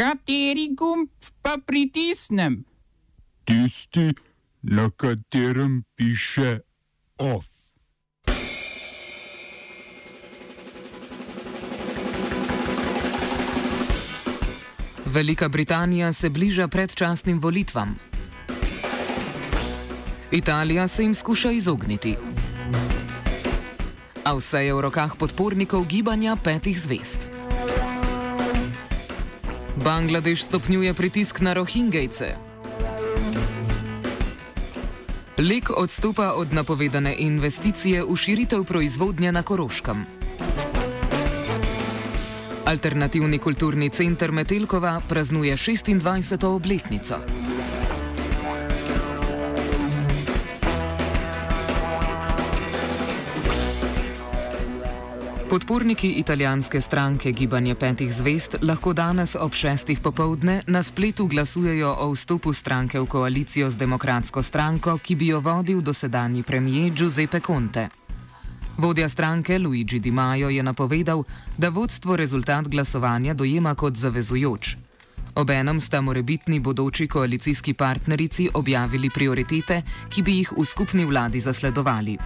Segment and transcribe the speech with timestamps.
[0.00, 1.10] Kateri gumb
[1.42, 2.64] pa pritisnem?
[3.44, 4.14] Tisti,
[4.62, 6.60] na katerem piše
[7.18, 7.44] OF.
[15.04, 17.98] Velika Britanija se bliža predčasnim volitvam.
[20.32, 22.16] Italija se jim skuša izogniti.
[24.24, 27.39] A vse je v rokah podpornikov gibanja petih zvest.
[29.80, 32.36] Bangladeš stopnjuje pritisk na Rohingejce.
[35.40, 40.04] Lek odstopa od napovedane investicije v širitev proizvodnje na Koroškem.
[42.64, 46.44] Alternativni kulturni center Metelkova praznuje 26.
[46.44, 47.16] obletnico.
[55.50, 62.12] Podporniki italijanske stranke Gibanje petih zvest lahko danes ob šestih popovdne na spletu glasujejo o
[62.12, 67.88] vstopu stranke v koalicijo z demokratsko stranko, ki bi jo vodil dosedanji premijer Giuseppe Conte.
[68.78, 71.24] Vodja stranke Luigi Di Maio je napovedal,
[71.58, 74.76] da vodstvo rezultat glasovanja dojema kot zavezujoč.
[75.34, 82.18] Obenem sta morebitni bodoči koalicijski partnerici objavili prioritete, ki bi jih v skupni vladi zasledovali.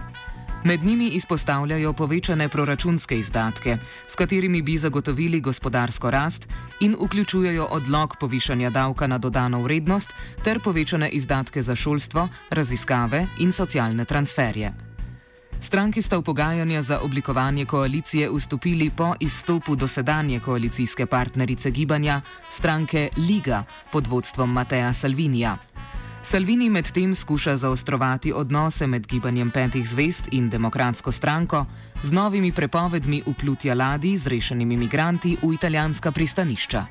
[0.65, 3.77] Med njimi izpostavljajo povečane proračunske izdatke,
[4.07, 6.47] s katerimi bi zagotovili gospodarsko rast
[6.79, 13.51] in vključujejo odlog povišanja davka na dodano vrednost ter povečane izdatke za šolstvo, raziskave in
[13.51, 14.73] socialne transferje.
[15.59, 23.09] Stranki sta v pogajanja za oblikovanje koalicije vstopili po izstopu dosedanje koalicijske partnerice gibanja, stranke
[23.17, 25.57] Liga pod vodstvom Mateja Salvinija.
[26.25, 31.65] Salvini medtem skuša zaostrovati odnose med gibanjem petih zvest in demokratsko stranko
[32.03, 36.85] z novimi prepovedmi vplutja ladij z rešenimi imigranti v italijanska pristanišča.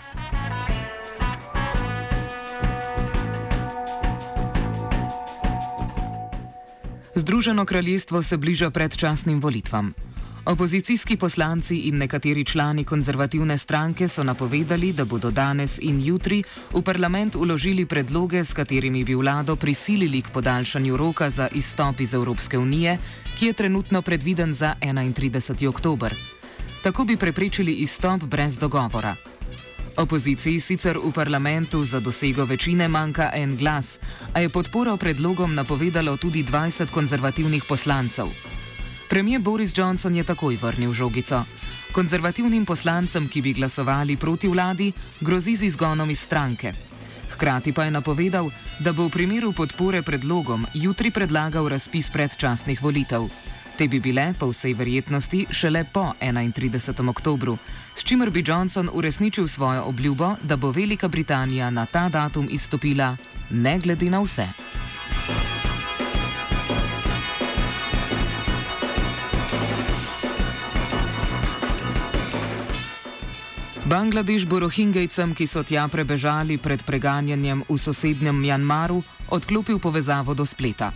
[7.15, 9.95] Združeno kraljestvo se bliža predčasnim volitvam.
[10.45, 16.83] Opozicijski poslanci in nekateri člani konzervativne stranke so napovedali, da bodo danes in jutri v
[16.83, 22.59] parlament uložili predloge, s katerimi bi vlado prisilili k podaljšanju roka za izstop iz Evropske
[22.59, 22.99] unije,
[23.39, 25.69] ki je trenutno predviden za 31.
[25.69, 26.15] oktober.
[26.83, 29.15] Tako bi preprečili izstop brez dogovora.
[29.97, 34.01] Opoziciji sicer v parlamentu za dosego večine manjka en glas,
[34.33, 38.27] a je podporo predlogom napovedalo tudi 20 konzervativnih poslancev.
[39.15, 41.45] Premijer Boris Johnson je takoj vrnil žogico.
[41.93, 44.89] Konzervativnim poslancem, ki bi glasovali proti vladi,
[45.21, 46.73] grozi z izgonom iz stranke.
[47.31, 48.51] Hkrati pa je napovedal,
[48.83, 53.31] da bo v primeru podpore predlogom jutri predlagal razpis predčasnih volitev.
[53.79, 57.09] Te bi bile, po vsej verjetnosti, šele po 31.
[57.09, 57.59] oktobru,
[57.95, 63.17] s čimer bi Johnson uresničil svojo obljubo, da bo Velika Britanija na ta datum izstopila,
[63.51, 64.51] ne glede na vse.
[73.85, 80.41] Bangladeš bo rohingejcem, ki so tja prebežali pred preganjanjem v sosednjem Mjanmaru, odklopil povezavo do
[80.49, 80.89] spleta.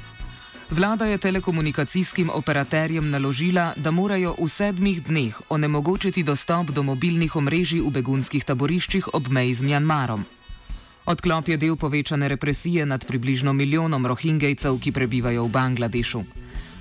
[0.73, 7.85] Vlada je telekomunikacijskim operaterjem naložila, da morajo v sedmih dneh onemogočiti dostop do mobilnih omrežij
[7.85, 10.25] v begunskih taboriščih ob meji z Mjanmarom.
[11.05, 16.25] Odklop je del povečane represije nad približno milijonom rohingejcev, ki prebivajo v Bangladešu.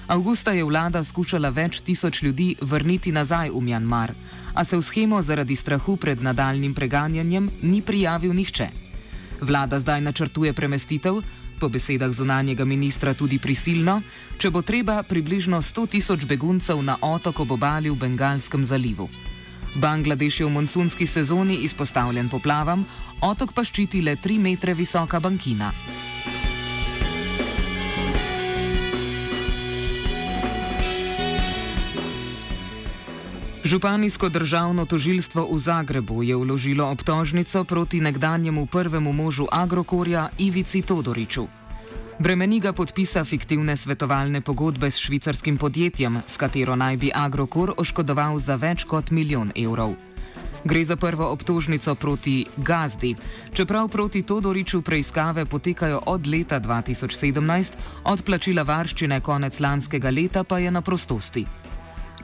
[0.07, 4.15] Augusta je vlada skušala več tisoč ljudi vrniti nazaj v Mjanmar
[4.57, 8.67] a se v schemo zaradi strahu pred nadaljnim preganjanjem ni prijavil nihče.
[9.41, 11.21] Vlada zdaj načrtuje premestitev,
[11.59, 14.01] po besedah zunanjega ministra tudi prisilno,
[14.37, 19.09] če bo treba približno 100 tisoč beguncev na otok ob obali v Bengalskem zalivu.
[19.77, 22.85] Bangladeš je v monsunski sezoni izpostavljen poplavam,
[23.21, 25.73] otok pa ščiti le 3 metre visoka bankina.
[33.67, 41.47] Županijsko državno tožilstvo v Zagrebu je vložilo obtožnico proti nekdanjemu prvemu možu Agrokorja Ivici Todoriču.
[42.19, 48.39] Bremeni ga podpisa fiktivne svetovalne pogodbe s švicarskim podjetjem, s katero naj bi Agrokor oškodoval
[48.39, 49.99] za več kot milijon evrov.
[50.63, 53.15] Gre za prvo obtožnico proti Gazdi,
[53.53, 57.73] čeprav proti Todoriču preiskave potekajo od leta 2017,
[58.03, 61.66] od plačila varščine konec lanskega leta pa je na prostosti.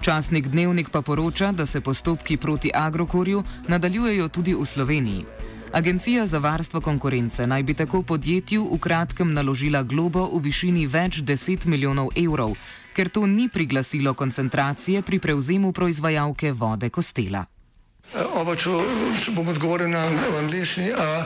[0.03, 5.25] Časnik Dnevnik pa poroča, da se postopki proti Agrokorju nadaljujejo tudi v Sloveniji.
[5.71, 11.21] Agencija za varstvo konkurence naj bi tako podjetju v kratkem naložila globo v višini več
[11.23, 12.51] deset milijonov evrov,
[12.93, 17.52] ker to ni priglasilo koncentracije pri prevzemu proizvajalke vode Kostela.
[18.13, 18.69] Oba, če,
[19.25, 20.03] če bom odgovoril na
[20.37, 20.91] angliški.
[20.93, 21.25] Uh,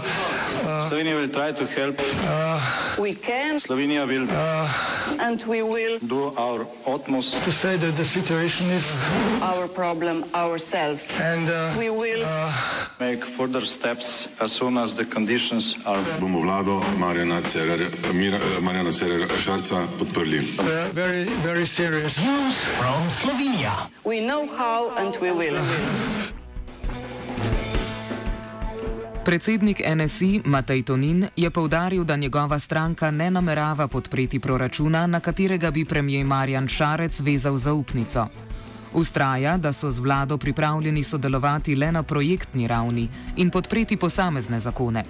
[0.63, 1.99] uh, Slovenija will try to help.
[2.23, 2.63] Uh,
[2.97, 3.59] we can.
[3.59, 4.23] Slovenija will.
[4.31, 4.71] Uh,
[5.19, 8.97] and we will do our utmost to say that the situation is
[9.41, 11.11] our problem ourselves.
[11.19, 12.53] And uh, we will uh,
[13.01, 15.99] make further steps as soon as the conditions are.
[16.23, 20.39] Bomo vlado Marjana Cererja Šarca podprli.
[20.57, 22.17] Uh, very, very serious.
[22.23, 23.91] News from Slovenia.
[24.05, 25.59] We know how and we will.
[29.27, 35.71] Predsednik NSI Matej Tonin je povdaril, da njegova stranka ne namerava podpreti proračuna, na katerega
[35.71, 38.27] bi premijer Marjan Šarec vezal zaupnico.
[38.93, 45.03] Ustraja, da so z vlado pripravljeni sodelovati le na projektni ravni in podpreti posamezne zakone.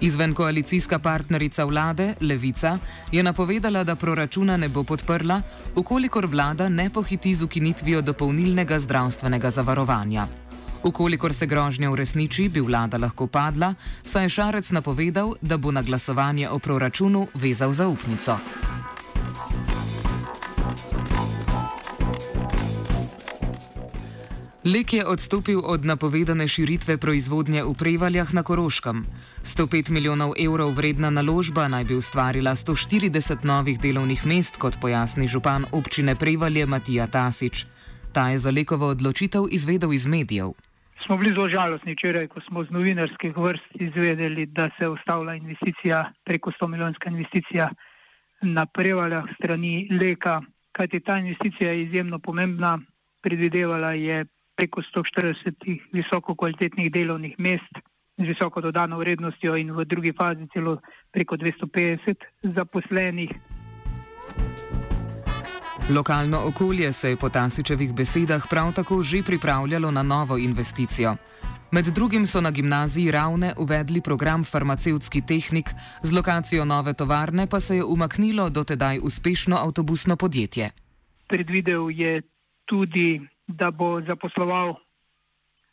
[0.00, 2.78] Izven koalicijska partnerica vlade, Levica,
[3.12, 5.42] je napovedala, da proračuna ne bo podprla,
[5.76, 10.26] ukolikor vlada ne pohiti z ukinitvijo dopolnilnega zdravstvenega zavarovanja.
[10.82, 13.74] Ukolikor se grožnja uresniči, bi vlada lahko padla,
[14.04, 18.38] saj je Šarec napovedal, da bo na glasovanje o proračunu vezal zaupnico.
[24.66, 29.06] Lek je odstopil od napovedane širitve proizvodnje v Prevaljah na Koroškem.
[29.44, 35.66] 105 milijonov evrov vredna naložba naj bi ustvarila 140 novih delovnih mest, kot pojasni župan
[35.72, 37.66] občine Prevalje Matija Tasič.
[38.12, 40.50] Ta je za lekovo odločitev izvedel iz medijev
[41.06, 46.12] smo bili zelo žalostni včeraj, ko smo z novinarskih vrst izvedeli, da se ustavlja investicija,
[46.24, 47.68] preko 100 milijonska investicija
[48.42, 50.40] na prevaljah strani Leka,
[50.72, 52.78] kajti ta investicija je izjemno pomembna,
[53.22, 54.24] predvidevala je
[54.56, 57.74] preko 140 visoko kvalitetnih delovnih mest
[58.18, 60.78] z visoko dodano vrednostjo in v drugi fazi celo
[61.12, 63.30] preko 250 zaposlenih.
[65.94, 71.16] Lokalno okolje se je po Tasičevih besedah prav tako že pripravljalo na novo investicijo.
[71.72, 75.70] Med drugim so na gimnaziji Ravne uvedli program farmacevtski tehnik,
[76.02, 80.70] z lokacijo nove tovarne pa se je umaknilo dotedaj uspešno avtobusno podjetje.
[81.28, 82.22] Predvidel je
[82.64, 84.74] tudi, da bo zaposloval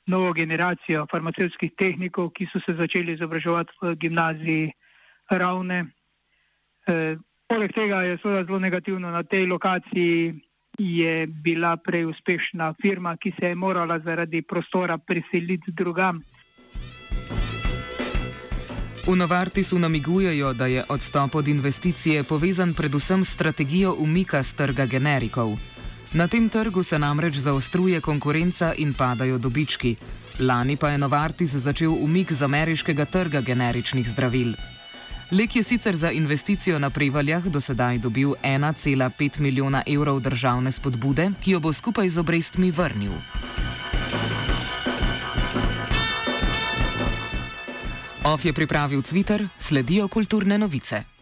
[0.06, 4.72] novo generacijo farmacevtskih tehnikov, ki so se začeli izobraževati v gimnaziji
[5.30, 5.86] Ravne.
[7.54, 10.34] Poleg tega je zelo negativno na tej lokaciji.
[10.78, 16.24] Je bila prej uspešna firma, ki se je morala zaradi prostora preseliti drugam.
[19.06, 24.86] V Novartisu namigujejo, da je odstop od investicije povezan predvsem s strategijo umika z trga
[24.86, 25.54] generikov.
[26.14, 29.96] Na tem trgu se namreč zaostruje konkurenca in padajo dobički.
[30.40, 34.73] Lani pa je Novartis začel umik z ameriškega trga generičnih zdravil.
[35.32, 41.32] Lek je sicer za investicijo na Prevaljah do sedaj dobil 1,5 milijona evrov državne spodbude,
[41.42, 43.12] ki jo bo skupaj z obrestmi vrnil.
[48.24, 51.13] OF je pripravil Twitter, sledijo kulturne novice.